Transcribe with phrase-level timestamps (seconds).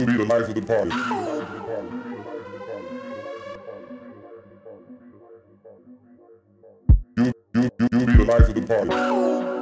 [0.00, 0.90] You be the life of the party.
[7.18, 9.59] You, you, you, you be the life of the party.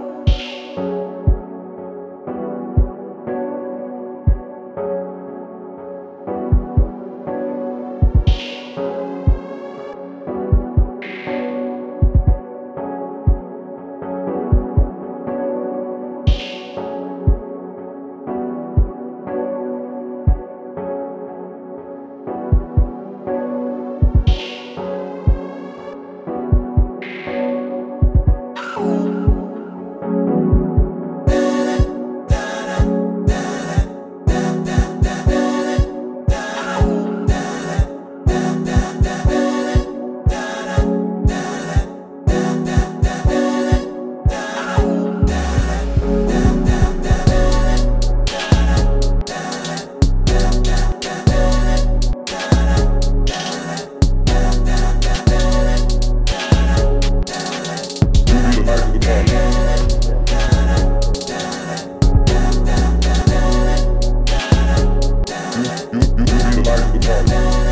[66.68, 67.67] Be the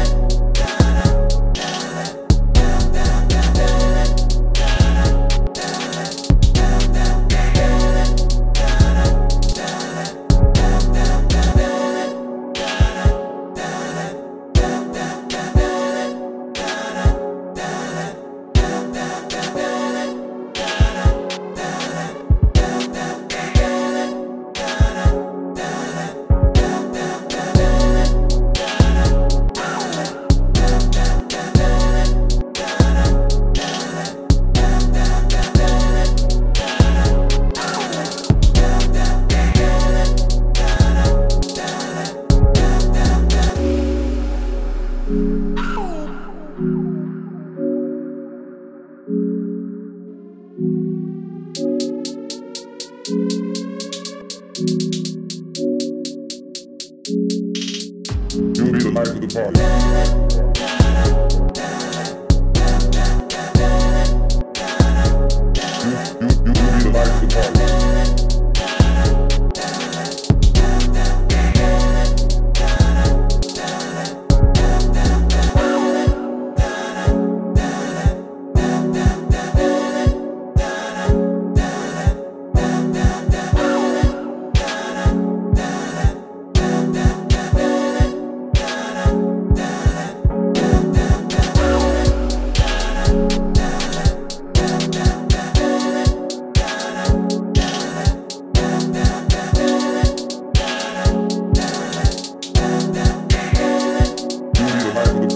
[59.36, 61.25] Yeah.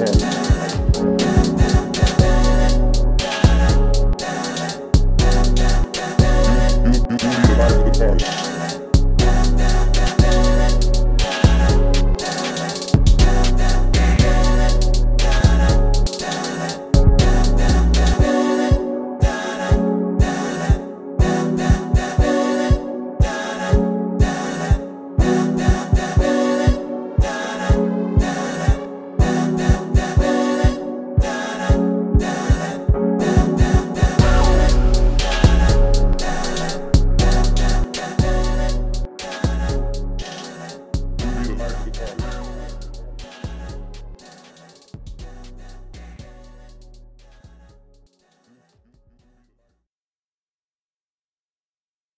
[0.07, 0.41] sense.
[8.01, 8.50] Party.